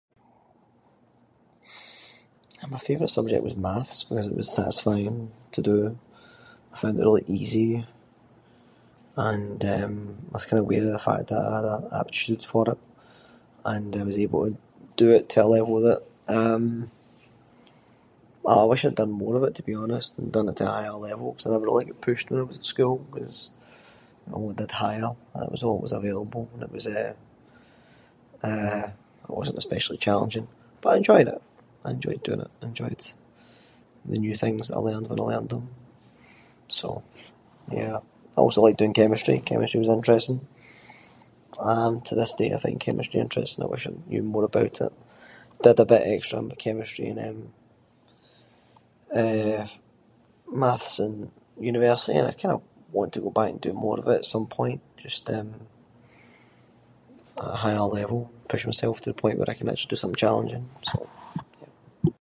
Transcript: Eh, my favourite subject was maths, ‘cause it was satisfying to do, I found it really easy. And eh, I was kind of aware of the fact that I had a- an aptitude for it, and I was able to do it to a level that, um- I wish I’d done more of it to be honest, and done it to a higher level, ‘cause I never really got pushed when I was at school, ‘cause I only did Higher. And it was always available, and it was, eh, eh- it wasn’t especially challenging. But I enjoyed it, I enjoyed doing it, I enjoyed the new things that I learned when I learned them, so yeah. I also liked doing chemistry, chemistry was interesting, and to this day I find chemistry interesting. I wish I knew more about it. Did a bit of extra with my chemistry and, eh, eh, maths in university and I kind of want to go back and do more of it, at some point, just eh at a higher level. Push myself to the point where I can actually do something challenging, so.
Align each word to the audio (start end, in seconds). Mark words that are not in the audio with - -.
Eh, 2.63 2.67
my 2.73 2.77
favourite 2.87 3.09
subject 3.17 3.43
was 3.47 3.55
maths, 3.67 3.97
‘cause 4.09 4.27
it 4.31 4.35
was 4.39 4.47
satisfying 4.59 5.17
to 5.55 5.61
do, 5.69 5.77
I 6.73 6.77
found 6.81 6.95
it 6.99 7.03
really 7.07 7.25
easy. 7.39 7.69
And 9.29 9.57
eh, 9.73 9.87
I 10.31 10.33
was 10.35 10.45
kind 10.47 10.59
of 10.59 10.65
aware 10.67 10.83
of 10.87 10.91
the 10.97 11.07
fact 11.09 11.25
that 11.31 11.43
I 11.49 11.55
had 11.57 11.65
a- 11.71 11.77
an 11.81 11.87
aptitude 11.99 12.43
for 12.53 12.63
it, 12.71 12.79
and 13.71 13.89
I 13.95 14.03
was 14.09 14.17
able 14.23 14.41
to 14.45 14.57
do 15.01 15.07
it 15.17 15.25
to 15.33 15.39
a 15.45 15.51
level 15.57 15.75
that, 15.87 15.99
um- 16.37 16.79
I 18.57 18.63
wish 18.71 18.83
I’d 18.85 18.95
done 19.01 19.21
more 19.23 19.35
of 19.39 19.43
it 19.47 19.53
to 19.57 19.67
be 19.69 19.75
honest, 19.83 20.11
and 20.17 20.27
done 20.35 20.49
it 20.51 20.57
to 20.59 20.65
a 20.69 20.73
higher 20.77 20.99
level, 21.09 21.27
‘cause 21.33 21.45
I 21.45 21.49
never 21.51 21.65
really 21.69 21.85
got 21.89 22.01
pushed 22.07 22.27
when 22.29 22.39
I 22.39 22.43
was 22.49 22.57
at 22.59 22.65
school, 22.73 22.97
‘cause 23.13 23.37
I 24.29 24.33
only 24.37 24.55
did 24.61 24.71
Higher. 24.83 25.11
And 25.33 25.41
it 25.47 25.51
was 25.55 25.63
always 25.69 25.91
available, 25.99 26.43
and 26.53 26.61
it 26.67 26.71
was, 26.75 26.85
eh, 27.01 27.13
eh- 28.51 28.89
it 29.25 29.33
wasn’t 29.37 29.57
especially 29.63 29.97
challenging. 30.07 30.47
But 30.81 30.89
I 30.93 30.97
enjoyed 31.01 31.27
it, 31.33 31.39
I 31.85 31.89
enjoyed 31.95 32.21
doing 32.27 32.41
it, 32.45 32.51
I 32.61 32.65
enjoyed 32.71 33.01
the 34.11 34.23
new 34.25 34.35
things 34.43 34.63
that 34.69 34.77
I 34.77 34.79
learned 34.87 35.07
when 35.07 35.19
I 35.19 35.23
learned 35.29 35.49
them, 35.53 35.65
so 36.79 36.87
yeah. 37.81 37.99
I 38.35 38.39
also 38.45 38.61
liked 38.65 38.79
doing 38.81 38.93
chemistry, 39.01 39.35
chemistry 39.51 39.79
was 39.83 39.89
interesting, 39.97 40.39
and 41.75 41.95
to 42.07 42.13
this 42.19 42.33
day 42.39 42.49
I 42.53 42.59
find 42.63 42.79
chemistry 42.87 43.19
interesting. 43.19 43.61
I 43.63 43.67
wish 43.73 43.85
I 43.85 43.91
knew 44.09 44.23
more 44.35 44.45
about 44.51 44.75
it. 44.85 44.91
Did 45.63 45.79
a 45.79 45.85
bit 45.91 46.03
of 46.07 46.07
extra 46.15 46.37
with 46.39 46.49
my 46.49 46.55
chemistry 46.65 47.05
and, 47.11 47.19
eh, 47.21 47.37
eh, 49.21 49.65
maths 50.61 50.93
in 51.05 51.13
university 51.71 52.15
and 52.19 52.27
I 52.27 52.31
kind 52.41 52.55
of 52.55 52.61
want 52.95 53.09
to 53.13 53.21
go 53.25 53.31
back 53.37 53.49
and 53.51 53.61
do 53.67 53.73
more 53.85 53.99
of 54.01 54.07
it, 54.13 54.21
at 54.21 54.33
some 54.33 54.47
point, 54.57 54.79
just 55.05 55.23
eh 55.37 55.43
at 57.43 57.53
a 57.57 57.61
higher 57.65 57.81
level. 57.99 58.19
Push 58.51 58.63
myself 58.69 58.95
to 59.01 59.09
the 59.09 59.21
point 59.23 59.37
where 59.39 59.51
I 59.51 59.55
can 59.59 59.67
actually 59.69 59.89
do 59.93 59.97
something 60.01 60.15
challenging, 60.25 60.63
so. 60.89 60.97